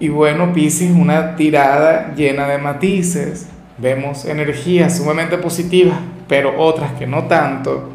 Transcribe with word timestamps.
Y 0.00 0.08
bueno, 0.08 0.52
Pisces, 0.52 0.92
una 0.92 1.34
tirada 1.34 2.14
llena 2.14 2.46
de 2.46 2.58
matices. 2.58 3.48
Vemos 3.78 4.24
energías 4.24 4.96
sumamente 4.96 5.38
positivas, 5.38 5.98
pero 6.28 6.60
otras 6.60 6.92
que 6.92 7.06
no 7.06 7.24
tanto. 7.24 7.90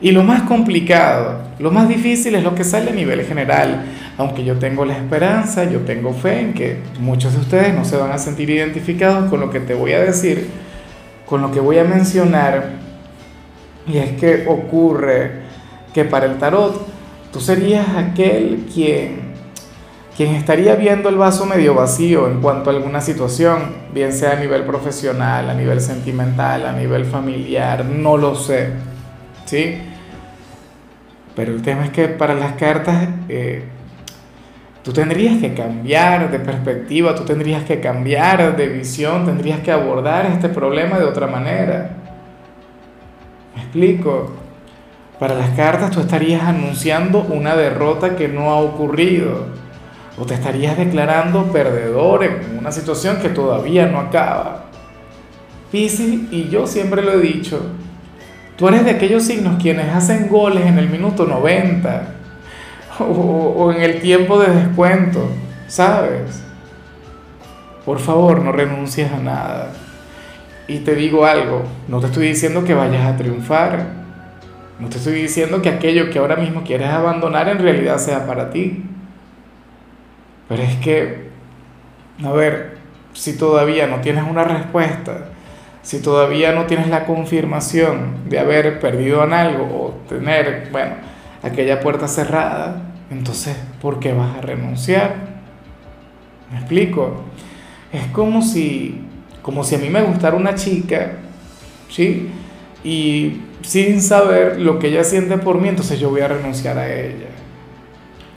Y 0.00 0.10
lo 0.10 0.22
más 0.22 0.42
complicado, 0.42 1.40
lo 1.58 1.70
más 1.70 1.88
difícil 1.88 2.34
es 2.34 2.44
lo 2.44 2.54
que 2.54 2.62
sale 2.62 2.90
a 2.90 2.94
nivel 2.94 3.24
general. 3.24 3.86
Aunque 4.18 4.44
yo 4.44 4.58
tengo 4.58 4.84
la 4.84 4.94
esperanza, 4.94 5.64
yo 5.64 5.80
tengo 5.80 6.12
fe 6.12 6.40
en 6.40 6.52
que 6.52 6.76
muchos 7.00 7.32
de 7.32 7.40
ustedes 7.40 7.74
no 7.74 7.86
se 7.86 7.96
van 7.96 8.12
a 8.12 8.18
sentir 8.18 8.50
identificados 8.50 9.30
con 9.30 9.40
lo 9.40 9.50
que 9.50 9.60
te 9.60 9.72
voy 9.72 9.92
a 9.92 10.00
decir, 10.00 10.48
con 11.24 11.40
lo 11.40 11.50
que 11.50 11.60
voy 11.60 11.78
a 11.78 11.84
mencionar. 11.84 12.72
Y 13.86 13.96
es 13.96 14.12
que 14.12 14.44
ocurre 14.46 15.42
que 15.94 16.04
para 16.04 16.26
el 16.26 16.36
tarot 16.36 16.86
tú 17.32 17.40
serías 17.40 17.88
aquel 17.96 18.66
quien 18.72 19.23
quien 20.16 20.34
estaría 20.36 20.76
viendo 20.76 21.08
el 21.08 21.16
vaso 21.16 21.44
medio 21.44 21.74
vacío 21.74 22.28
en 22.28 22.40
cuanto 22.40 22.70
a 22.70 22.72
alguna 22.72 23.00
situación, 23.00 23.74
bien 23.92 24.12
sea 24.12 24.32
a 24.32 24.36
nivel 24.36 24.62
profesional, 24.64 25.50
a 25.50 25.54
nivel 25.54 25.80
sentimental, 25.80 26.66
a 26.66 26.72
nivel 26.72 27.04
familiar, 27.04 27.84
no 27.84 28.16
lo 28.16 28.36
sé, 28.36 28.70
¿sí? 29.44 29.76
Pero 31.34 31.52
el 31.52 31.62
tema 31.62 31.86
es 31.86 31.90
que 31.90 32.06
para 32.06 32.34
las 32.34 32.52
cartas 32.52 33.08
eh, 33.28 33.64
tú 34.84 34.92
tendrías 34.92 35.40
que 35.40 35.52
cambiar 35.52 36.30
de 36.30 36.38
perspectiva, 36.38 37.16
tú 37.16 37.24
tendrías 37.24 37.64
que 37.64 37.80
cambiar 37.80 38.56
de 38.56 38.68
visión, 38.68 39.26
tendrías 39.26 39.60
que 39.60 39.72
abordar 39.72 40.26
este 40.26 40.48
problema 40.48 40.96
de 40.96 41.06
otra 41.06 41.26
manera. 41.26 41.90
¿Me 43.56 43.62
explico? 43.62 44.32
Para 45.18 45.34
las 45.34 45.50
cartas 45.50 45.90
tú 45.90 46.00
estarías 46.00 46.42
anunciando 46.42 47.20
una 47.22 47.56
derrota 47.56 48.14
que 48.14 48.28
no 48.28 48.50
ha 48.50 48.56
ocurrido 48.58 49.63
o 50.18 50.24
te 50.24 50.34
estarías 50.34 50.76
declarando 50.76 51.50
perdedor 51.52 52.24
en 52.24 52.58
una 52.58 52.70
situación 52.70 53.18
que 53.20 53.28
todavía 53.28 53.86
no 53.86 53.98
acaba. 53.98 54.66
Piscis, 55.72 56.32
y 56.32 56.48
yo 56.48 56.66
siempre 56.66 57.02
lo 57.02 57.14
he 57.14 57.20
dicho, 57.20 57.60
tú 58.56 58.68
eres 58.68 58.84
de 58.84 58.92
aquellos 58.92 59.24
signos 59.24 59.60
quienes 59.60 59.92
hacen 59.92 60.28
goles 60.28 60.66
en 60.66 60.78
el 60.78 60.88
minuto 60.88 61.26
90 61.26 62.14
o, 63.00 63.04
o 63.04 63.72
en 63.72 63.82
el 63.82 64.00
tiempo 64.00 64.38
de 64.38 64.54
descuento, 64.54 65.28
¿sabes? 65.66 66.44
Por 67.84 67.98
favor, 67.98 68.40
no 68.40 68.52
renuncies 68.52 69.10
a 69.12 69.18
nada. 69.18 69.72
Y 70.66 70.78
te 70.78 70.94
digo 70.94 71.26
algo, 71.26 71.64
no 71.88 72.00
te 72.00 72.06
estoy 72.06 72.28
diciendo 72.28 72.64
que 72.64 72.72
vayas 72.72 73.04
a 73.06 73.16
triunfar. 73.16 74.04
No 74.78 74.88
te 74.88 74.96
estoy 74.98 75.14
diciendo 75.14 75.60
que 75.60 75.68
aquello 75.68 76.10
que 76.10 76.18
ahora 76.18 76.36
mismo 76.36 76.62
quieres 76.64 76.88
abandonar 76.88 77.48
en 77.48 77.58
realidad 77.58 77.98
sea 77.98 78.26
para 78.26 78.50
ti. 78.50 78.82
Pero 80.48 80.62
es 80.62 80.76
que, 80.76 81.28
a 82.22 82.32
ver, 82.32 82.78
si 83.14 83.36
todavía 83.36 83.86
no 83.86 84.00
tienes 84.00 84.24
una 84.28 84.44
respuesta, 84.44 85.28
si 85.82 86.00
todavía 86.00 86.52
no 86.52 86.66
tienes 86.66 86.88
la 86.88 87.04
confirmación 87.04 88.28
de 88.28 88.38
haber 88.38 88.80
perdido 88.80 89.24
en 89.24 89.32
algo 89.32 89.64
o 89.64 89.94
tener, 90.08 90.68
bueno, 90.72 90.94
aquella 91.42 91.80
puerta 91.80 92.08
cerrada, 92.08 92.82
entonces, 93.10 93.56
¿por 93.80 94.00
qué 94.00 94.12
vas 94.12 94.36
a 94.36 94.40
renunciar? 94.40 95.14
¿Me 96.50 96.58
explico? 96.58 97.24
Es 97.92 98.06
como 98.08 98.42
si, 98.42 99.02
como 99.42 99.62
si 99.62 99.74
a 99.74 99.78
mí 99.78 99.88
me 99.88 100.02
gustara 100.02 100.36
una 100.36 100.54
chica, 100.54 101.12
¿sí? 101.88 102.30
Y 102.82 103.40
sin 103.62 104.02
saber 104.02 104.60
lo 104.60 104.78
que 104.78 104.88
ella 104.88 105.04
siente 105.04 105.38
por 105.38 105.60
mí, 105.60 105.68
entonces 105.68 105.98
yo 106.00 106.10
voy 106.10 106.20
a 106.20 106.28
renunciar 106.28 106.78
a 106.78 106.92
ella. 106.92 107.28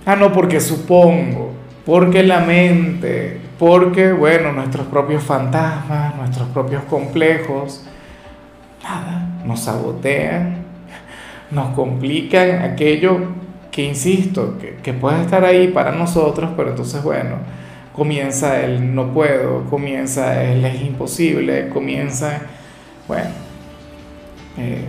Ah, 0.06 0.16
no, 0.16 0.32
porque 0.32 0.60
supongo 0.60 1.54
porque 1.88 2.22
la 2.22 2.42
mente, 2.42 3.40
porque, 3.58 4.12
bueno, 4.12 4.52
nuestros 4.52 4.88
propios 4.88 5.24
fantasmas, 5.24 6.18
nuestros 6.18 6.50
propios 6.50 6.84
complejos, 6.84 7.82
nada, 8.84 9.26
nos 9.46 9.62
sabotean, 9.62 10.66
nos 11.50 11.74
complican 11.74 12.62
aquello 12.62 13.20
que, 13.72 13.86
insisto, 13.86 14.58
que, 14.84 14.94
puede 14.94 15.22
estar 15.22 15.46
ahí 15.46 15.70
para 15.70 15.94
nosotros, 15.94 16.50
pero 16.58 16.72
entonces, 16.72 17.02
bueno, 17.02 17.38
comienza 17.94 18.60
el 18.66 18.94
no 18.94 19.14
puedo, 19.14 19.64
comienza 19.70 20.44
el 20.44 20.66
es 20.66 20.82
imposible, 20.82 21.70
comienza, 21.70 22.42
bueno, 23.08 23.30
eh, 24.58 24.84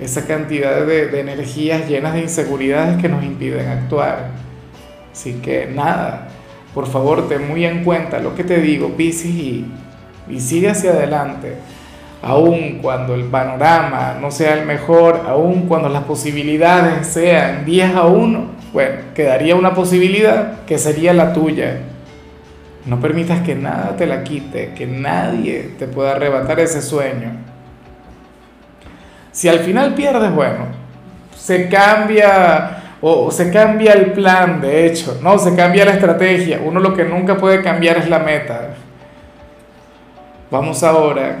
esa 0.00 0.26
cantidad 0.26 0.86
de, 0.86 1.08
de 1.08 1.20
energías 1.20 1.86
llenas 1.86 2.14
de 2.14 2.20
inseguridades 2.20 2.96
que 3.02 3.10
nos 3.10 3.22
impiden 3.22 3.68
actuar. 3.68 4.30
Así 5.12 5.34
que 5.42 5.66
nada, 5.66 6.28
por 6.74 6.86
favor, 6.86 7.28
ten 7.28 7.48
muy 7.48 7.64
en 7.64 7.84
cuenta 7.84 8.18
lo 8.18 8.34
que 8.34 8.44
te 8.44 8.60
digo, 8.60 8.90
Piscis, 8.90 9.34
y, 9.34 9.66
y 10.28 10.40
sigue 10.40 10.70
hacia 10.70 10.90
adelante. 10.90 11.56
Aun 12.22 12.80
cuando 12.82 13.14
el 13.14 13.24
panorama 13.24 14.16
no 14.20 14.30
sea 14.30 14.54
el 14.54 14.66
mejor, 14.66 15.24
aun 15.26 15.62
cuando 15.62 15.88
las 15.88 16.04
posibilidades 16.04 17.06
sean 17.06 17.64
10 17.64 17.94
a 17.94 18.06
1, 18.06 18.46
bueno, 18.72 18.96
quedaría 19.14 19.54
una 19.54 19.74
posibilidad 19.74 20.64
que 20.66 20.78
sería 20.78 21.12
la 21.12 21.32
tuya. 21.32 21.80
No 22.86 23.00
permitas 23.00 23.40
que 23.40 23.54
nada 23.54 23.94
te 23.96 24.06
la 24.06 24.24
quite, 24.24 24.72
que 24.74 24.86
nadie 24.86 25.74
te 25.78 25.86
pueda 25.86 26.12
arrebatar 26.12 26.58
ese 26.60 26.82
sueño. 26.82 27.32
Si 29.30 29.48
al 29.48 29.60
final 29.60 29.94
pierdes, 29.94 30.34
bueno, 30.34 30.66
se 31.36 31.68
cambia 31.68 32.77
o, 33.00 33.30
se 33.30 33.50
cambia 33.50 33.92
el 33.92 34.12
plan, 34.12 34.60
de 34.60 34.86
hecho, 34.86 35.18
no, 35.22 35.38
se 35.38 35.54
cambia 35.54 35.84
la 35.84 35.92
estrategia. 35.92 36.60
Uno 36.64 36.80
lo 36.80 36.94
que 36.94 37.04
nunca 37.04 37.36
puede 37.36 37.62
cambiar 37.62 37.96
es 37.98 38.08
la 38.08 38.18
meta. 38.18 38.74
Vamos 40.50 40.82
ahora 40.82 41.36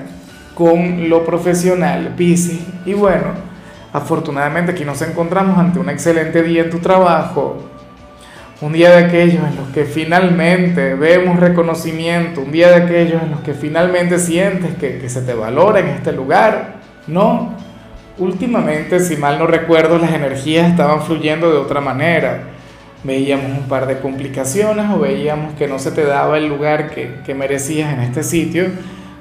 con 0.54 1.08
lo 1.08 1.24
profesional, 1.24 2.14
Pisces. 2.16 2.60
Y 2.84 2.92
bueno, 2.92 3.26
afortunadamente 3.92 4.72
aquí 4.72 4.84
nos 4.84 5.02
encontramos 5.02 5.58
ante 5.58 5.80
un 5.80 5.88
excelente 5.88 6.42
día 6.42 6.62
en 6.62 6.70
tu 6.70 6.78
trabajo. 6.78 7.64
Un 8.60 8.72
día 8.72 8.90
de 8.90 9.04
aquellos 9.04 9.42
en 9.44 9.56
los 9.56 9.68
que 9.72 9.84
finalmente 9.84 10.94
vemos 10.94 11.38
reconocimiento, 11.38 12.40
un 12.40 12.50
día 12.52 12.70
de 12.70 12.82
aquellos 12.82 13.22
en 13.22 13.30
los 13.30 13.40
que 13.40 13.54
finalmente 13.54 14.18
sientes 14.18 14.74
que, 14.76 14.98
que 14.98 15.08
se 15.08 15.22
te 15.22 15.32
valora 15.32 15.78
en 15.78 15.88
este 15.88 16.12
lugar, 16.12 16.74
¿no? 17.06 17.57
Últimamente, 18.18 18.98
si 18.98 19.16
mal 19.16 19.38
no 19.38 19.46
recuerdo, 19.46 19.96
las 19.96 20.12
energías 20.12 20.68
estaban 20.68 21.02
fluyendo 21.02 21.50
de 21.52 21.58
otra 21.58 21.80
manera. 21.80 22.48
Veíamos 23.04 23.56
un 23.56 23.68
par 23.68 23.86
de 23.86 24.00
complicaciones 24.00 24.86
o 24.90 24.98
veíamos 24.98 25.54
que 25.54 25.68
no 25.68 25.78
se 25.78 25.92
te 25.92 26.04
daba 26.04 26.36
el 26.36 26.48
lugar 26.48 26.90
que, 26.90 27.34
merecías 27.34 27.92
en 27.92 28.00
este 28.00 28.24
sitio, 28.24 28.66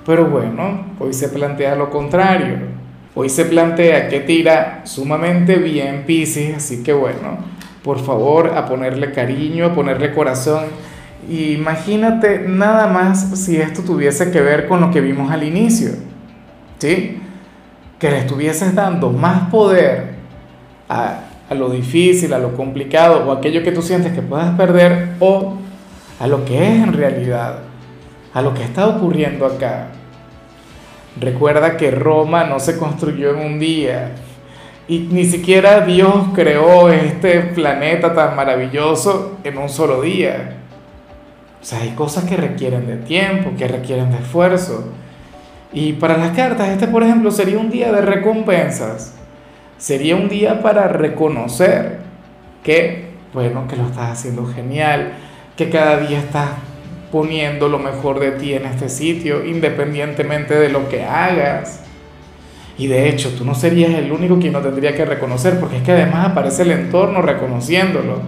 pero 0.03 0.25
bueno, 0.25 0.85
hoy 0.99 1.13
se 1.13 1.29
plantea 1.29 1.75
lo 1.75 1.91
contrario. 1.91 2.55
Hoy 3.13 3.29
se 3.29 3.45
plantea 3.45 4.07
que 4.09 4.19
tira 4.21 4.81
sumamente 4.85 5.57
bien 5.57 6.03
Pisces, 6.07 6.55
así 6.55 6.81
que 6.81 6.93
bueno, 6.93 7.37
por 7.83 7.99
favor, 7.99 8.53
a 8.55 8.65
ponerle 8.65 9.11
cariño, 9.11 9.67
a 9.67 9.73
ponerle 9.75 10.11
corazón. 10.11 10.65
Imagínate 11.29 12.45
nada 12.47 12.87
más 12.87 13.39
si 13.39 13.57
esto 13.57 13.83
tuviese 13.83 14.31
que 14.31 14.41
ver 14.41 14.67
con 14.67 14.81
lo 14.81 14.89
que 14.89 15.01
vimos 15.01 15.31
al 15.31 15.43
inicio. 15.43 15.91
¿Sí? 16.79 17.19
Que 17.99 18.11
le 18.11 18.19
estuvieses 18.19 18.75
dando 18.75 19.11
más 19.11 19.49
poder 19.49 20.15
a, 20.89 21.21
lo 21.51 21.69
difícil, 21.69 22.33
a 22.33 22.39
lo 22.39 22.55
complicado 22.55 23.25
o 23.27 23.31
aquello 23.31 23.63
que 23.63 23.71
tú 23.71 23.81
sientes 23.81 24.13
que 24.13 24.21
puedas 24.21 24.55
perder 24.55 25.15
o 25.19 25.55
a 26.19 26.27
lo 26.27 26.45
que 26.45 26.57
es 26.57 26.83
en 26.83 26.93
realidad, 26.93 27.59
a 28.33 28.41
lo 28.41 28.53
que 28.53 28.63
está 28.63 28.87
ocurriendo 28.87 29.45
acá. 29.45 29.87
Recuerda 31.19 31.77
que 31.77 31.89
Roma 31.91 32.43
no 32.43 32.59
se 32.59 32.77
construyó 32.77 33.31
en 33.31 33.39
un 33.39 33.59
día 33.59 34.11
y 34.87 34.99
ni 34.99 35.25
siquiera 35.25 35.81
Dios 35.81 36.27
creó 36.33 36.89
este 36.89 37.41
planeta 37.41 38.13
tan 38.13 38.35
maravilloso 38.35 39.37
en 39.43 39.57
un 39.57 39.69
solo 39.69 40.01
día. 40.01 40.57
O 41.61 41.65
sea, 41.65 41.81
hay 41.81 41.89
cosas 41.91 42.25
que 42.25 42.37
requieren 42.37 42.87
de 42.87 42.97
tiempo, 42.97 43.51
que 43.57 43.67
requieren 43.67 44.11
de 44.11 44.17
esfuerzo. 44.17 44.85
Y 45.79 45.93
para 45.93 46.17
las 46.17 46.35
cartas, 46.35 46.69
este 46.69 46.87
por 46.87 47.03
ejemplo 47.03 47.29
sería 47.29 47.59
un 47.59 47.69
día 47.69 47.91
de 47.91 48.01
recompensas. 48.01 49.13
Sería 49.77 50.15
un 50.15 50.27
día 50.27 50.63
para 50.63 50.87
reconocer 50.87 51.99
que, 52.63 53.09
bueno, 53.31 53.67
que 53.67 53.75
lo 53.75 53.83
estás 53.83 54.13
haciendo 54.13 54.47
genial, 54.47 55.11
que 55.55 55.69
cada 55.69 55.99
día 55.99 56.17
estás 56.17 56.49
poniendo 57.11 57.69
lo 57.69 57.77
mejor 57.77 58.19
de 58.19 58.31
ti 58.31 58.55
en 58.55 58.65
este 58.65 58.89
sitio, 58.89 59.45
independientemente 59.45 60.55
de 60.55 60.69
lo 60.69 60.89
que 60.89 61.03
hagas. 61.03 61.81
Y 62.79 62.87
de 62.87 63.09
hecho, 63.09 63.35
tú 63.37 63.45
no 63.45 63.53
serías 63.53 63.91
el 63.91 64.11
único 64.11 64.39
quien 64.39 64.53
lo 64.53 64.61
tendría 64.61 64.95
que 64.95 65.05
reconocer, 65.05 65.59
porque 65.59 65.77
es 65.77 65.83
que 65.83 65.91
además 65.91 66.29
aparece 66.31 66.63
el 66.63 66.71
entorno 66.71 67.21
reconociéndolo. 67.21 68.19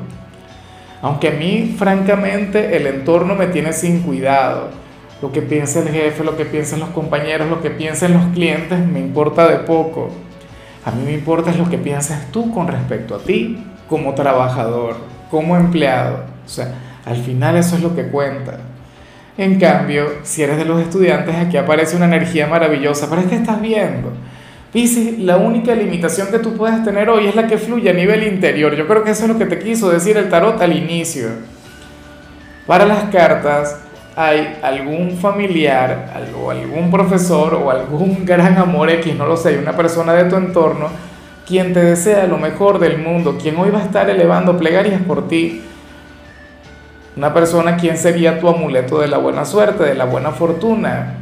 Aunque 1.01 1.29
a 1.29 1.31
mí, 1.31 1.75
francamente, 1.79 2.77
el 2.77 2.85
entorno 2.85 3.33
me 3.33 3.47
tiene 3.47 3.73
sin 3.73 4.03
cuidado. 4.03 4.69
Lo 5.21 5.31
que 5.31 5.41
piensa 5.41 5.79
el 5.79 5.89
jefe, 5.89 6.23
lo 6.23 6.37
que 6.37 6.45
piensan 6.45 6.79
los 6.79 6.89
compañeros, 6.89 7.49
lo 7.49 7.61
que 7.61 7.69
piensan 7.69 8.13
los 8.13 8.25
clientes, 8.33 8.79
me 8.79 8.99
importa 8.99 9.47
de 9.47 9.57
poco. 9.59 10.09
A 10.85 10.91
mí 10.91 11.03
me 11.05 11.13
importa 11.13 11.53
lo 11.53 11.69
que 11.69 11.77
piensas 11.77 12.31
tú 12.31 12.53
con 12.53 12.67
respecto 12.67 13.15
a 13.15 13.19
ti, 13.19 13.63
como 13.87 14.13
trabajador, 14.13 14.95
como 15.29 15.57
empleado. 15.57 16.23
O 16.45 16.49
sea, 16.49 16.73
al 17.05 17.17
final 17.17 17.57
eso 17.57 17.75
es 17.75 17.81
lo 17.81 17.95
que 17.95 18.07
cuenta. 18.07 18.59
En 19.37 19.59
cambio, 19.59 20.05
si 20.23 20.43
eres 20.43 20.57
de 20.57 20.65
los 20.65 20.81
estudiantes, 20.81 21.35
aquí 21.35 21.57
aparece 21.57 21.95
una 21.95 22.05
energía 22.05 22.47
maravillosa. 22.47 23.09
Pero 23.09 23.21
es 23.21 23.27
que 23.27 23.35
estás 23.35 23.61
viendo 23.61 24.11
Piscis, 24.71 25.17
la 25.17 25.37
única 25.37 25.73
limitación 25.73 26.27
que 26.29 26.37
tú 26.37 26.55
puedes 26.55 26.83
tener 26.83 27.09
hoy 27.09 27.25
es 27.25 27.35
la 27.35 27.47
que 27.47 27.57
fluye 27.57 27.89
a 27.89 27.93
nivel 27.93 28.21
interior. 28.23 28.75
Yo 28.75 28.87
creo 28.87 29.03
que 29.03 29.11
eso 29.11 29.23
es 29.23 29.29
lo 29.29 29.37
que 29.39 29.47
te 29.47 29.57
quiso 29.57 29.89
decir 29.89 30.15
el 30.15 30.29
tarot 30.29 30.61
al 30.61 30.77
inicio. 30.77 31.29
Para 32.67 32.85
las 32.85 33.05
cartas 33.05 33.79
hay 34.21 34.59
algún 34.61 35.17
familiar, 35.17 36.13
o 36.37 36.51
algún 36.51 36.91
profesor 36.91 37.53
o 37.53 37.71
algún 37.71 38.25
gran 38.25 38.57
amor 38.57 38.89
X, 38.89 39.15
no 39.15 39.25
lo 39.25 39.37
sé, 39.37 39.57
una 39.57 39.75
persona 39.75 40.13
de 40.13 40.25
tu 40.25 40.35
entorno 40.35 40.87
quien 41.47 41.73
te 41.73 41.81
desea 41.81 42.27
lo 42.27 42.37
mejor 42.37 42.79
del 42.79 42.99
mundo, 42.99 43.37
quien 43.41 43.57
hoy 43.57 43.71
va 43.71 43.79
a 43.79 43.83
estar 43.83 44.09
elevando 44.09 44.55
plegarias 44.57 45.01
por 45.01 45.27
ti. 45.27 45.61
Una 47.17 47.33
persona 47.33 47.75
quien 47.75 47.97
sería 47.97 48.39
tu 48.39 48.47
amuleto 48.47 48.99
de 48.99 49.07
la 49.07 49.17
buena 49.17 49.45
suerte, 49.45 49.83
de 49.83 49.95
la 49.95 50.05
buena 50.05 50.29
fortuna. 50.29 51.15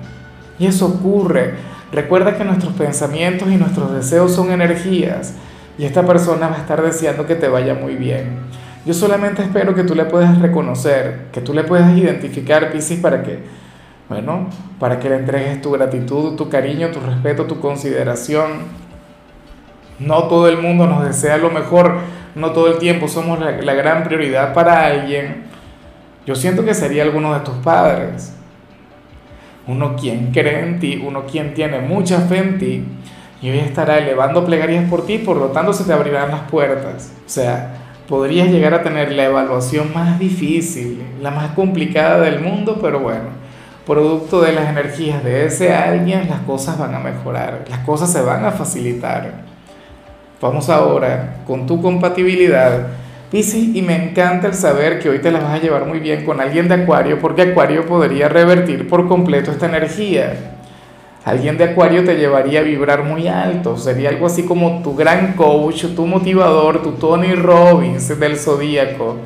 Y 0.59 0.65
eso 0.65 0.87
ocurre 0.87 1.53
Recuerda 1.91 2.37
que 2.37 2.43
nuestros 2.43 2.73
pensamientos 2.73 3.49
y 3.49 3.55
nuestros 3.55 3.93
deseos 3.93 4.33
son 4.33 4.51
energías 4.51 5.33
y 5.77 5.85
esta 5.85 6.05
persona 6.05 6.49
va 6.49 6.55
a 6.55 6.59
estar 6.59 6.81
deseando 6.81 7.25
que 7.25 7.35
te 7.35 7.47
vaya 7.47 7.75
muy 7.75 7.95
bien. 7.95 8.39
Yo 8.87 8.93
solamente 8.93 9.41
espero 9.43 9.75
que 9.75 9.83
tú 9.83 9.95
le 9.95 10.05
puedas 10.05 10.39
reconocer, 10.39 11.25
que 11.33 11.41
tú 11.41 11.53
le 11.53 11.65
puedas 11.65 11.95
identificar, 11.97 12.71
Piscis, 12.71 13.01
para 13.01 13.21
que, 13.21 13.39
bueno, 14.07 14.49
para 14.79 14.97
que 14.97 15.09
le 15.09 15.17
entregues 15.17 15.61
tu 15.61 15.71
gratitud, 15.71 16.37
tu 16.37 16.47
cariño, 16.47 16.89
tu 16.91 17.01
respeto, 17.01 17.43
tu 17.43 17.59
consideración. 17.59 18.51
No 19.99 20.23
todo 20.29 20.47
el 20.47 20.57
mundo 20.59 20.87
nos 20.87 21.03
desea 21.03 21.37
lo 21.37 21.51
mejor, 21.51 21.97
no 22.33 22.51
todo 22.51 22.71
el 22.71 22.77
tiempo 22.77 23.09
somos 23.09 23.41
la, 23.41 23.51
la 23.51 23.73
gran 23.73 24.05
prioridad 24.05 24.53
para 24.53 24.85
alguien. 24.85 25.43
Yo 26.25 26.35
siento 26.35 26.63
que 26.63 26.73
sería 26.73 27.03
alguno 27.03 27.33
de 27.33 27.41
tus 27.41 27.55
padres 27.55 28.37
uno 29.67 29.97
quien 29.97 30.31
cree 30.31 30.61
en 30.61 30.79
ti, 30.79 31.03
uno 31.05 31.25
quien 31.25 31.53
tiene 31.53 31.79
mucha 31.79 32.21
fe 32.21 32.37
en 32.37 32.57
ti, 32.57 32.85
y 33.41 33.49
hoy 33.49 33.59
estará 33.59 33.97
elevando 33.97 34.45
plegarias 34.45 34.89
por 34.89 35.05
ti, 35.05 35.17
por 35.17 35.35
lo 35.35 35.47
tanto 35.47 35.73
se 35.73 35.83
te 35.83 35.91
abrirán 35.91 36.31
las 36.31 36.49
puertas. 36.49 37.11
O 37.25 37.29
sea, 37.29 37.86
podrías 38.07 38.49
llegar 38.49 38.73
a 38.73 38.83
tener 38.83 39.11
la 39.11 39.25
evaluación 39.25 39.93
más 39.93 40.19
difícil, 40.19 41.03
la 41.21 41.31
más 41.31 41.51
complicada 41.51 42.21
del 42.21 42.39
mundo, 42.39 42.79
pero 42.81 42.99
bueno, 42.99 43.29
producto 43.85 44.41
de 44.41 44.53
las 44.53 44.69
energías 44.69 45.23
de 45.23 45.45
ese 45.45 45.73
alguien, 45.73 46.29
las 46.29 46.41
cosas 46.41 46.77
van 46.77 46.95
a 46.95 46.99
mejorar, 46.99 47.65
las 47.69 47.79
cosas 47.79 48.11
se 48.11 48.21
van 48.21 48.45
a 48.45 48.51
facilitar. 48.51 49.45
Vamos 50.41 50.69
ahora 50.69 51.37
con 51.45 51.65
tu 51.65 51.81
compatibilidad 51.81 52.87
Piscis, 53.31 53.75
y 53.75 53.81
me 53.81 53.95
encanta 53.95 54.47
el 54.47 54.53
saber 54.53 54.99
que 54.99 55.09
hoy 55.09 55.19
te 55.19 55.31
la 55.31 55.39
vas 55.39 55.55
a 55.55 55.61
llevar 55.61 55.85
muy 55.85 55.99
bien 55.99 56.23
con 56.23 56.39
alguien 56.39 56.69
de 56.69 56.75
Acuario, 56.75 57.19
porque 57.19 57.41
Acuario 57.41 57.85
podría 57.85 58.29
revertir 58.29 58.87
por 58.87 59.05
completo 59.09 59.51
esta 59.51 59.65
energía. 59.65 60.56
Alguien 61.27 61.57
de 61.57 61.65
Acuario 61.65 62.05
te 62.05 62.15
llevaría 62.15 62.61
a 62.61 62.63
vibrar 62.63 63.03
muy 63.03 63.27
alto, 63.27 63.75
sería 63.75 64.07
algo 64.07 64.27
así 64.27 64.43
como 64.43 64.81
tu 64.81 64.95
gran 64.95 65.33
coach, 65.33 65.83
tu 65.93 66.07
motivador, 66.07 66.81
tu 66.81 66.93
Tony 66.93 67.35
Robbins 67.35 68.17
del 68.17 68.37
zodíaco. 68.37 69.17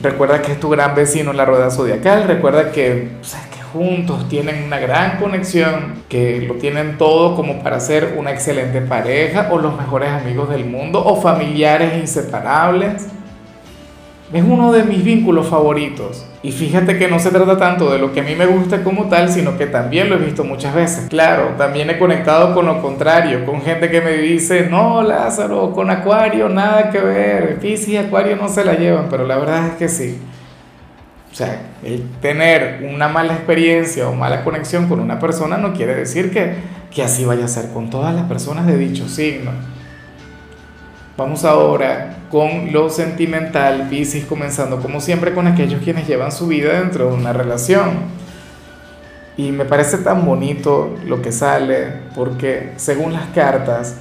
Recuerda 0.00 0.40
que 0.40 0.52
es 0.52 0.60
tu 0.60 0.70
gran 0.70 0.94
vecino 0.94 1.32
en 1.32 1.36
la 1.36 1.44
rueda 1.44 1.72
zodiacal, 1.72 2.28
recuerda 2.28 2.70
que, 2.70 3.08
que 3.52 3.62
juntos 3.72 4.28
tienen 4.28 4.62
una 4.62 4.78
gran 4.78 5.18
conexión, 5.18 6.04
que 6.08 6.42
lo 6.42 6.54
tienen 6.54 6.96
todo 6.96 7.34
como 7.34 7.60
para 7.60 7.80
ser 7.80 8.14
una 8.16 8.30
excelente 8.30 8.80
pareja 8.80 9.48
o 9.50 9.58
los 9.58 9.76
mejores 9.76 10.10
amigos 10.10 10.48
del 10.48 10.64
mundo 10.64 11.04
o 11.04 11.20
familiares 11.20 11.94
inseparables. 11.98 13.08
Es 14.32 14.42
uno 14.42 14.72
de 14.72 14.84
mis 14.84 15.04
vínculos 15.04 15.48
favoritos. 15.48 16.24
Y 16.42 16.52
fíjate 16.52 16.96
que 16.96 17.06
no 17.06 17.18
se 17.18 17.30
trata 17.30 17.58
tanto 17.58 17.92
de 17.92 17.98
lo 17.98 18.12
que 18.12 18.20
a 18.20 18.22
mí 18.22 18.34
me 18.34 18.46
gusta 18.46 18.82
como 18.82 19.04
tal, 19.08 19.30
sino 19.30 19.58
que 19.58 19.66
también 19.66 20.08
lo 20.08 20.16
he 20.16 20.18
visto 20.18 20.42
muchas 20.42 20.74
veces. 20.74 21.08
Claro, 21.10 21.54
también 21.58 21.90
he 21.90 21.98
conectado 21.98 22.54
con 22.54 22.64
lo 22.64 22.80
contrario, 22.80 23.44
con 23.44 23.60
gente 23.60 23.90
que 23.90 24.00
me 24.00 24.12
dice, 24.12 24.68
no, 24.70 25.02
Lázaro, 25.02 25.72
con 25.72 25.90
Acuario 25.90 26.48
nada 26.48 26.90
que 26.90 26.98
ver, 26.98 27.58
Piscis 27.60 27.88
y 27.88 27.96
Acuario 27.98 28.36
no 28.36 28.48
se 28.48 28.64
la 28.64 28.74
llevan, 28.74 29.08
pero 29.10 29.26
la 29.26 29.36
verdad 29.36 29.66
es 29.68 29.74
que 29.74 29.88
sí. 29.90 30.18
O 31.30 31.34
sea, 31.34 31.60
el 31.84 32.02
tener 32.22 32.88
una 32.90 33.08
mala 33.08 33.34
experiencia 33.34 34.08
o 34.08 34.14
mala 34.14 34.44
conexión 34.44 34.88
con 34.88 34.98
una 34.98 35.18
persona 35.18 35.58
no 35.58 35.74
quiere 35.74 35.94
decir 35.94 36.30
que, 36.30 36.54
que 36.90 37.02
así 37.02 37.26
vaya 37.26 37.44
a 37.44 37.48
ser 37.48 37.70
con 37.72 37.90
todas 37.90 38.14
las 38.14 38.24
personas 38.24 38.66
de 38.66 38.78
dicho 38.78 39.08
signo. 39.08 39.50
Vamos 41.14 41.44
ahora 41.44 42.16
con 42.30 42.72
lo 42.72 42.88
sentimental, 42.88 43.88
Piscis, 43.90 44.24
comenzando 44.24 44.80
como 44.80 44.98
siempre 44.98 45.34
con 45.34 45.46
aquellos 45.46 45.82
quienes 45.82 46.08
llevan 46.08 46.32
su 46.32 46.46
vida 46.46 46.80
dentro 46.80 47.10
de 47.10 47.14
una 47.14 47.34
relación. 47.34 47.90
Y 49.36 49.52
me 49.52 49.66
parece 49.66 49.98
tan 49.98 50.24
bonito 50.24 50.96
lo 51.06 51.20
que 51.20 51.30
sale, 51.30 51.88
porque 52.14 52.72
según 52.76 53.12
las 53.12 53.26
cartas, 53.34 53.96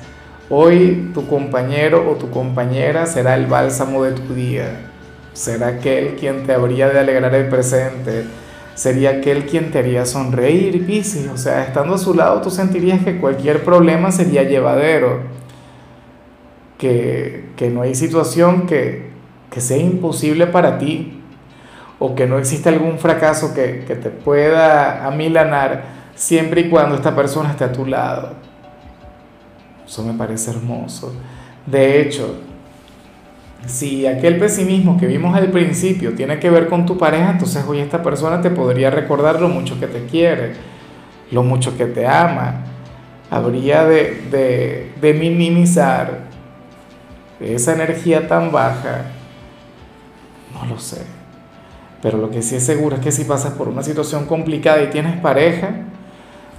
hoy 0.49 1.11
tu 1.13 1.27
compañero 1.27 2.09
o 2.09 2.15
tu 2.15 2.29
compañera 2.29 3.05
será 3.05 3.35
el 3.35 3.45
bálsamo 3.45 4.05
de 4.05 4.13
tu 4.13 4.33
día, 4.33 4.69
será 5.33 5.67
aquel 5.67 6.15
quien 6.15 6.45
te 6.45 6.53
habría 6.53 6.87
de 6.87 6.99
alegrar 6.99 7.35
el 7.35 7.49
presente, 7.49 8.23
sería 8.73 9.09
aquel 9.09 9.45
quien 9.45 9.69
te 9.71 9.79
haría 9.79 10.05
sonreír, 10.05 10.85
Piscis, 10.85 11.27
o 11.27 11.37
sea, 11.37 11.63
estando 11.63 11.95
a 11.95 11.97
su 11.97 12.13
lado 12.13 12.39
tú 12.39 12.49
sentirías 12.49 13.03
que 13.03 13.19
cualquier 13.19 13.65
problema 13.65 14.13
sería 14.13 14.43
llevadero 14.43 15.40
que, 16.81 17.71
no 17.71 17.83
hay 17.83 17.93
situación 17.93 18.65
que, 18.65 19.11
sea 19.57 19.77
imposible 19.77 20.47
para 20.47 20.79
ti 20.79 21.21
o 21.99 22.15
que 22.15 22.25
no 22.25 22.39
existe 22.39 22.69
algún 22.69 22.97
fracaso 22.97 23.53
que, 23.53 23.83
que 23.85 23.95
te 23.95 24.09
pueda 24.09 25.05
amilanar 25.05 25.83
siempre 26.15 26.61
y 26.61 26.69
cuando 26.69 26.95
esta 26.95 27.15
persona 27.15 27.51
esté 27.51 27.65
a 27.65 27.71
tu 27.71 27.85
lado. 27.85 28.33
Eso 29.85 30.03
me 30.03 30.13
parece 30.13 30.49
hermoso. 30.49 31.13
De 31.67 32.01
hecho, 32.01 32.37
si 33.67 34.07
aquel 34.07 34.39
pesimismo 34.39 34.97
que 34.97 35.05
vimos 35.05 35.35
al 35.35 35.51
principio 35.51 36.13
tiene 36.13 36.39
que 36.39 36.49
ver 36.49 36.67
con 36.67 36.87
tu 36.87 36.97
pareja, 36.97 37.31
entonces 37.31 37.63
hoy 37.67 37.79
esta 37.79 38.01
persona 38.01 38.41
te 38.41 38.49
podría 38.49 38.89
recordar 38.89 39.39
lo 39.39 39.49
mucho 39.49 39.79
que 39.79 39.85
te 39.85 40.05
quiere, 40.05 40.53
lo 41.29 41.43
mucho 41.43 41.77
que 41.77 41.85
te 41.85 42.07
ama. 42.07 42.63
Habría 43.29 43.85
de, 43.85 44.23
de, 44.31 44.91
de 44.99 45.13
minimizar 45.13 46.30
esa 47.41 47.73
energía 47.73 48.27
tan 48.27 48.51
baja, 48.51 49.05
no 50.53 50.65
lo 50.65 50.79
sé. 50.79 51.01
Pero 52.01 52.17
lo 52.17 52.29
que 52.31 52.41
sí 52.41 52.55
es 52.55 52.65
seguro 52.65 52.95
es 52.95 53.01
que 53.01 53.11
si 53.11 53.23
pasas 53.23 53.53
por 53.53 53.67
una 53.67 53.83
situación 53.83 54.25
complicada 54.25 54.81
y 54.81 54.89
tienes 54.89 55.19
pareja, 55.19 55.69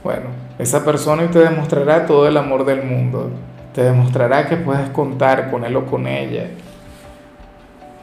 bueno, 0.05 0.27
esa 0.59 0.85
persona 0.85 1.29
te 1.31 1.39
demostrará 1.39 2.07
todo 2.07 2.29
el 2.29 2.37
amor 2.37 2.65
del 2.65 2.85
mundo. 2.85 3.31
Te 3.75 3.83
demostrará 3.83 4.49
que 4.49 4.57
puedes 4.57 4.91
contar 4.91 5.51
con 5.51 5.65
él 5.65 5.75
o 5.77 5.87
con 5.87 6.07
ella 6.07 6.49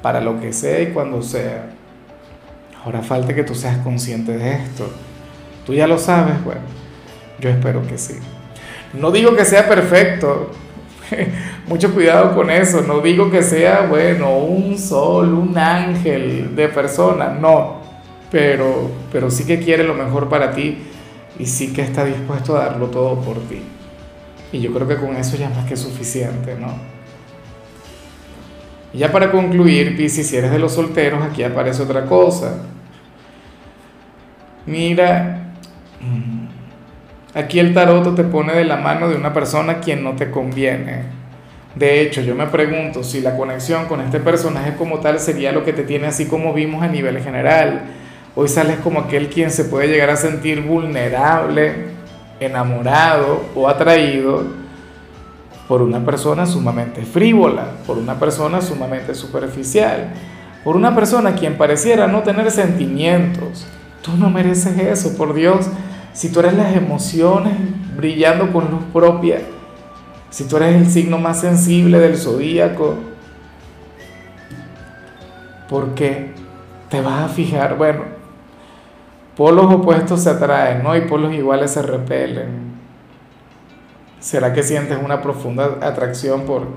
para 0.02 0.22
lo 0.22 0.40
que 0.40 0.54
sea 0.54 0.82
y 0.82 0.88
cuando 0.88 1.22
sea. 1.22 1.70
Ahora 2.84 3.02
falta 3.02 3.36
que 3.36 3.44
tú 3.44 3.56
seas 3.56 3.78
consciente 3.80 4.38
de 4.38 4.54
esto. 4.54 4.90
Tú 5.66 5.74
ya 5.74 5.88
lo 5.88 5.98
sabes, 5.98 6.44
bueno, 6.44 6.62
yo 7.40 7.50
espero 7.50 7.86
que 7.86 7.98
sí. 7.98 8.16
No 8.94 9.12
digo 9.12 9.36
que 9.36 9.46
sea 9.46 9.68
perfecto, 9.68 10.52
mucho 11.68 11.94
cuidado 11.94 12.36
con 12.36 12.50
eso. 12.50 12.82
No 12.82 13.02
digo 13.02 13.30
que 13.30 13.44
sea, 13.44 13.88
bueno, 13.88 14.38
un 14.38 14.78
sol, 14.78 15.34
un 15.34 15.58
ángel 15.58 16.56
de 16.56 16.68
persona, 16.70 17.30
no. 17.30 17.80
Pero, 18.32 18.90
pero 19.12 19.32
sí 19.32 19.46
que 19.46 19.60
quiere 19.60 19.84
lo 19.84 19.94
mejor 19.94 20.30
para 20.30 20.52
ti 20.52 20.78
y 21.40 21.46
sí 21.46 21.74
que 21.74 21.82
está 21.82 22.06
dispuesto 22.06 22.56
a 22.56 22.66
darlo 22.66 22.88
todo 22.88 23.20
por 23.22 23.38
ti. 23.48 23.62
Y 24.52 24.60
yo 24.60 24.74
creo 24.74 24.88
que 24.88 24.98
con 24.98 25.16
eso 25.16 25.38
ya 25.38 25.50
es 25.50 25.56
más 25.56 25.66
que 25.66 25.78
suficiente, 25.78 26.56
¿no? 26.60 26.74
Y 28.94 29.00
ya 29.00 29.12
para 29.12 29.32
concluir, 29.32 29.96
Piscis, 29.96 30.28
si 30.28 30.38
eres 30.38 30.52
de 30.52 30.60
los 30.60 30.74
solteros, 30.74 31.22
aquí 31.24 31.44
aparece 31.44 31.84
otra 31.84 32.06
cosa. 32.06 32.64
Mira, 34.66 35.54
mm, 36.02 36.39
aquí 37.34 37.60
el 37.60 37.74
tarot 37.74 38.16
te 38.16 38.24
pone 38.24 38.54
de 38.54 38.66
la 38.66 38.78
mano 38.78 39.10
de 39.10 39.16
una 39.16 39.34
persona 39.34 39.80
quien 39.80 40.04
no 40.04 40.16
te 40.16 40.32
conviene 40.32 41.20
de 41.76 42.02
hecho, 42.02 42.22
yo 42.22 42.36
me 42.36 42.48
pregunto 42.48 43.04
si 43.04 43.22
la 43.22 43.38
conexión 43.38 43.86
con 43.86 44.02
este 44.02 44.20
personaje 44.20 44.76
como 44.76 45.00
tal 45.00 45.20
sería 45.20 45.52
lo 45.52 45.64
que 45.64 45.72
te 45.72 45.84
tiene 45.84 46.08
así 46.08 46.26
como 46.26 46.54
vimos 46.54 46.84
a 46.84 46.88
nivel 46.88 47.22
general. 47.22 47.84
Hoy 48.36 48.48
sales 48.48 48.78
como 48.80 49.02
aquel 49.02 49.30
quien 49.30 49.52
se 49.52 49.66
puede 49.66 49.88
llegar 49.88 50.10
a 50.10 50.16
sentir 50.16 50.62
vulnerable, 50.62 51.90
enamorado 52.40 53.46
o 53.56 53.70
atraído 53.70 54.44
por 55.68 55.84
una 55.84 56.04
persona 56.04 56.48
sumamente 56.48 57.04
frívola, 57.04 57.68
por 57.86 57.98
una 58.00 58.20
persona 58.20 58.62
sumamente 58.62 59.14
superficial, 59.14 60.10
por 60.64 60.76
una 60.76 60.96
persona 60.96 61.36
quien 61.36 61.58
pareciera 61.58 62.08
no 62.08 62.24
tener 62.24 62.50
sentimientos. 62.50 63.68
Tú 64.02 64.18
no 64.18 64.32
mereces 64.32 64.78
eso, 64.80 65.16
por 65.16 65.36
Dios. 65.36 65.68
Si 66.14 66.32
tú 66.32 66.40
eres 66.40 66.54
las 66.54 66.76
emociones 66.76 67.54
brillando 67.96 68.52
con 68.52 68.70
luz 68.72 68.84
propia, 68.92 69.42
si 70.30 70.48
tú 70.48 70.58
eres 70.58 70.76
el 70.76 70.90
signo 70.90 71.18
más 71.18 71.40
sensible 71.40 72.00
del 72.00 72.18
zodíaco, 72.18 72.96
¿por 75.70 75.94
qué 75.96 76.32
te 76.90 77.02
vas 77.02 77.24
a 77.24 77.28
fijar? 77.30 77.78
Bueno, 77.78 78.04
polos 79.36 79.74
opuestos 79.74 80.24
se 80.24 80.30
atraen, 80.32 80.84
¿no? 80.84 80.96
Y 80.96 81.02
polos 81.02 81.34
iguales 81.34 81.72
se 81.72 81.82
repelen. 81.82 82.70
¿Será 84.20 84.54
que 84.54 84.64
sientes 84.64 84.98
una 85.02 85.22
profunda 85.22 85.78
atracción 85.82 86.42
por, 86.42 86.68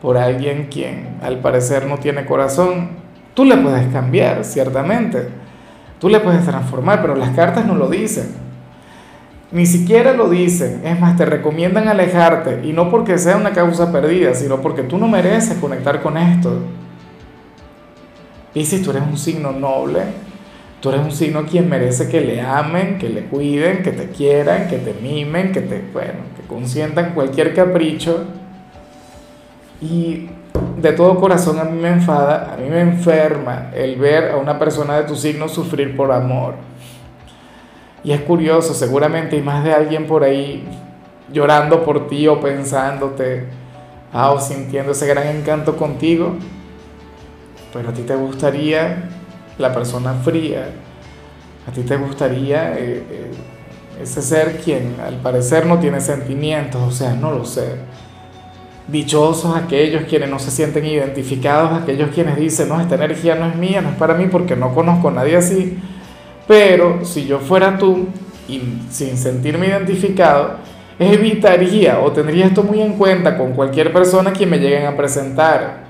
por 0.00 0.16
alguien 0.16 0.68
quien 0.70 1.18
al 1.22 1.40
parecer 1.40 1.86
no 1.86 1.98
tiene 1.98 2.24
corazón? 2.24 2.90
Tú 3.34 3.44
le 3.44 3.56
puedes 3.56 3.92
cambiar, 3.92 4.44
ciertamente. 4.44 5.28
Tú 5.98 6.08
le 6.08 6.20
puedes 6.20 6.44
transformar, 6.44 7.00
pero 7.02 7.14
las 7.14 7.30
cartas 7.30 7.66
no 7.66 7.74
lo 7.74 7.88
dicen. 7.88 8.51
Ni 9.52 9.66
siquiera 9.66 10.14
lo 10.14 10.30
dicen. 10.30 10.80
Es 10.84 10.98
más, 10.98 11.16
te 11.16 11.26
recomiendan 11.26 11.88
alejarte. 11.88 12.60
Y 12.64 12.72
no 12.72 12.90
porque 12.90 13.18
sea 13.18 13.36
una 13.36 13.52
causa 13.52 13.92
perdida, 13.92 14.34
sino 14.34 14.60
porque 14.60 14.82
tú 14.82 14.96
no 14.96 15.08
mereces 15.08 15.58
conectar 15.58 16.02
con 16.02 16.16
esto. 16.16 16.58
Y 18.54 18.64
si 18.64 18.82
tú 18.82 18.90
eres 18.90 19.02
un 19.02 19.18
signo 19.18 19.52
noble, 19.52 20.00
tú 20.80 20.88
eres 20.88 21.02
un 21.02 21.12
signo 21.12 21.44
quien 21.44 21.68
merece 21.68 22.08
que 22.08 22.20
le 22.20 22.40
amen, 22.40 22.98
que 22.98 23.08
le 23.08 23.24
cuiden, 23.26 23.82
que 23.82 23.92
te 23.92 24.08
quieran, 24.08 24.68
que 24.68 24.78
te 24.78 24.94
mimen, 24.94 25.52
que 25.52 25.60
te, 25.60 25.82
bueno, 25.92 26.20
que 26.36 26.42
consientan 26.46 27.12
cualquier 27.14 27.54
capricho. 27.54 28.24
Y 29.80 30.28
de 30.80 30.92
todo 30.92 31.18
corazón 31.18 31.58
a 31.58 31.64
mí 31.64 31.78
me 31.78 31.88
enfada, 31.88 32.54
a 32.54 32.56
mí 32.56 32.68
me 32.68 32.80
enferma 32.80 33.70
el 33.74 33.96
ver 33.96 34.30
a 34.30 34.36
una 34.36 34.58
persona 34.58 34.96
de 34.96 35.04
tu 35.04 35.16
signo 35.16 35.48
sufrir 35.48 35.96
por 35.96 36.10
amor. 36.12 36.54
Y 38.04 38.12
es 38.12 38.20
curioso, 38.22 38.74
seguramente 38.74 39.36
hay 39.36 39.42
más 39.42 39.62
de 39.62 39.72
alguien 39.72 40.06
por 40.06 40.24
ahí 40.24 40.64
llorando 41.32 41.84
por 41.84 42.08
ti 42.08 42.26
o 42.26 42.40
pensándote, 42.40 43.46
ah, 44.12 44.32
o 44.32 44.40
sintiendo 44.40 44.92
ese 44.92 45.06
gran 45.06 45.28
encanto 45.28 45.76
contigo, 45.76 46.34
pero 47.72 47.90
a 47.90 47.92
ti 47.92 48.02
te 48.02 48.16
gustaría 48.16 49.08
la 49.58 49.72
persona 49.72 50.14
fría, 50.14 50.68
a 51.66 51.72
ti 51.72 51.82
te 51.82 51.96
gustaría 51.96 52.72
eh, 52.72 53.04
eh, 53.08 53.30
ese 54.02 54.20
ser 54.20 54.58
quien 54.58 54.96
al 55.00 55.16
parecer 55.16 55.66
no 55.66 55.78
tiene 55.78 56.00
sentimientos, 56.00 56.82
o 56.82 56.90
sea, 56.90 57.14
no 57.14 57.30
lo 57.30 57.44
sé. 57.44 57.76
Dichosos 58.88 59.56
aquellos 59.56 60.02
quienes 60.04 60.28
no 60.28 60.40
se 60.40 60.50
sienten 60.50 60.84
identificados, 60.84 61.80
aquellos 61.80 62.10
quienes 62.10 62.36
dicen, 62.36 62.68
no, 62.68 62.80
esta 62.80 62.96
energía 62.96 63.36
no 63.36 63.46
es 63.46 63.54
mía, 63.54 63.80
no 63.80 63.90
es 63.90 63.94
para 63.94 64.14
mí 64.14 64.26
porque 64.26 64.56
no 64.56 64.74
conozco 64.74 65.08
a 65.08 65.12
nadie 65.12 65.36
así 65.36 65.78
pero 66.46 67.04
si 67.04 67.26
yo 67.26 67.38
fuera 67.38 67.78
tú 67.78 68.06
y 68.48 68.60
sin 68.90 69.16
sentirme 69.16 69.68
identificado, 69.68 70.56
evitaría 70.98 72.00
o 72.00 72.12
tendría 72.12 72.46
esto 72.46 72.62
muy 72.62 72.80
en 72.80 72.94
cuenta 72.94 73.36
con 73.36 73.52
cualquier 73.52 73.92
persona 73.92 74.32
que 74.32 74.46
me 74.46 74.58
lleguen 74.58 74.86
a 74.86 74.96
presentar. 74.96 75.82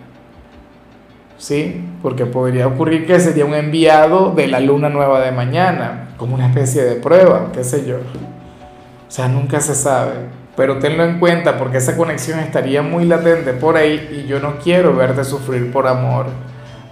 ¿Sí? 1.39 1.85
Porque 2.03 2.25
podría 2.25 2.69
ocurrir 2.69 3.07
que 3.07 3.19
sería 3.19 3.45
un 3.45 3.55
enviado 3.55 4.33
de 4.33 4.47
la 4.47 4.61
luna 4.61 4.89
nueva 4.89 5.21
de 5.21 5.33
mañana, 5.33 6.11
como 6.17 6.37
una 6.37 6.47
especie 6.47 6.85
de 6.85 6.97
prueba, 6.97 7.51
qué 7.53 7.65
sé 7.65 7.85
yo. 7.85 7.97
O 7.97 9.11
sea, 9.11 9.29
nunca 9.29 9.61
se 9.61 9.75
sabe. 9.75 10.13
Pero 10.55 10.79
tenlo 10.79 11.05
en 11.05 11.19
cuenta 11.19 11.59
porque 11.59 11.79
esa 11.79 11.97
conexión 11.97 12.39
estaría 12.39 12.83
muy 12.83 13.07
latente 13.07 13.55
por 13.55 13.77
ahí 13.77 14.23
y 14.23 14.29
yo 14.29 14.39
no 14.39 14.59
quiero 14.59 14.95
verte 14.95 15.25
sufrir 15.25 15.73
por 15.73 15.87
amor. 15.89 16.27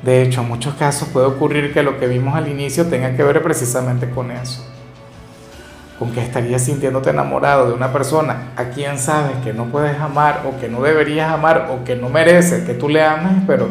De 0.03 0.23
hecho, 0.23 0.41
en 0.41 0.49
muchos 0.49 0.75
casos 0.75 1.09
puede 1.09 1.27
ocurrir 1.27 1.73
que 1.73 1.83
lo 1.83 1.99
que 1.99 2.07
vimos 2.07 2.35
al 2.35 2.49
inicio 2.49 2.87
tenga 2.87 3.15
que 3.17 3.23
ver 3.23 3.43
precisamente 3.43 4.09
con 4.09 4.31
eso. 4.31 4.67
Con 5.99 6.13
que 6.13 6.23
estarías 6.23 6.65
sintiéndote 6.65 7.11
enamorado 7.11 7.67
de 7.69 7.75
una 7.75 7.93
persona 7.93 8.53
a 8.57 8.65
quien 8.71 8.99
sabes 8.99 9.37
que 9.45 9.53
no 9.53 9.67
puedes 9.67 9.99
amar 10.01 10.45
o 10.47 10.59
que 10.59 10.69
no 10.69 10.81
deberías 10.81 11.31
amar 11.31 11.69
o 11.71 11.85
que 11.85 11.97
no 11.97 12.09
merece 12.09 12.65
que 12.65 12.73
tú 12.73 12.89
le 12.89 13.03
ames, 13.03 13.43
pero 13.47 13.69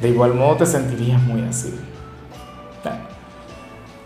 de 0.00 0.08
igual 0.08 0.34
modo 0.34 0.56
te 0.56 0.66
sentirías 0.66 1.20
muy 1.20 1.42
así. 1.42 1.78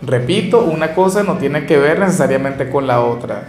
Repito, 0.05 0.65
una 0.65 0.93
cosa 0.93 1.23
no 1.23 1.37
tiene 1.37 1.65
que 1.65 1.77
ver 1.77 1.99
necesariamente 1.99 2.69
con 2.69 2.85
la 2.85 2.99
otra, 2.99 3.43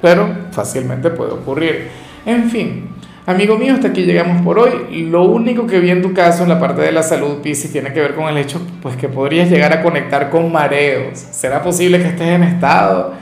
pero 0.00 0.28
fácilmente 0.52 1.10
puede 1.10 1.32
ocurrir. 1.32 1.90
En 2.24 2.48
fin, 2.48 2.85
Amigo 3.26 3.58
mío, 3.58 3.74
hasta 3.74 3.88
aquí 3.88 4.04
llegamos 4.04 4.40
por 4.42 4.56
hoy. 4.56 5.02
Lo 5.10 5.24
único 5.24 5.66
que 5.66 5.80
vi 5.80 5.90
en 5.90 6.00
tu 6.00 6.14
caso 6.14 6.44
en 6.44 6.48
la 6.48 6.60
parte 6.60 6.82
de 6.82 6.92
la 6.92 7.02
salud, 7.02 7.38
Piscis, 7.42 7.72
tiene 7.72 7.92
que 7.92 8.00
ver 8.00 8.14
con 8.14 8.28
el 8.28 8.38
hecho 8.38 8.64
pues, 8.80 8.94
que 8.94 9.08
podrías 9.08 9.50
llegar 9.50 9.72
a 9.72 9.82
conectar 9.82 10.30
con 10.30 10.52
mareos. 10.52 11.18
¿Será 11.32 11.60
posible 11.60 12.00
que 12.00 12.06
estés 12.06 12.28
en 12.28 12.44
estado 12.44 13.14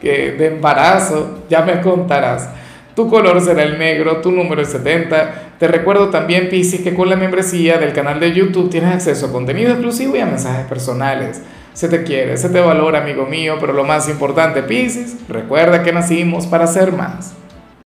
de 0.00 0.46
embarazo? 0.46 1.44
Ya 1.50 1.60
me 1.60 1.82
contarás. 1.82 2.48
Tu 2.94 3.06
color 3.10 3.42
será 3.42 3.62
el 3.64 3.78
negro, 3.78 4.22
tu 4.22 4.32
número 4.32 4.62
es 4.62 4.68
70. 4.68 5.56
Te 5.58 5.68
recuerdo 5.68 6.08
también, 6.08 6.48
Piscis, 6.48 6.80
que 6.80 6.94
con 6.94 7.10
la 7.10 7.16
membresía 7.16 7.76
del 7.76 7.92
canal 7.92 8.20
de 8.20 8.32
YouTube 8.32 8.70
tienes 8.70 8.94
acceso 8.94 9.26
a 9.26 9.32
contenido 9.32 9.72
exclusivo 9.72 10.16
y 10.16 10.20
a 10.20 10.26
mensajes 10.26 10.64
personales. 10.64 11.42
Se 11.74 11.90
te 11.90 12.04
quiere, 12.04 12.38
se 12.38 12.48
te 12.48 12.60
valora, 12.60 13.02
amigo 13.02 13.26
mío, 13.26 13.56
pero 13.60 13.74
lo 13.74 13.84
más 13.84 14.08
importante, 14.08 14.62
Piscis, 14.62 15.16
recuerda 15.28 15.82
que 15.82 15.92
nacimos 15.92 16.46
para 16.46 16.66
ser 16.66 16.92
más. 16.92 17.34